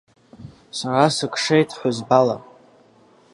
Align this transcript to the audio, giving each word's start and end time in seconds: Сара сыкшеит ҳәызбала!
Сара 0.77 1.05
сыкшеит 1.15 1.69
ҳәызбала! 1.77 2.35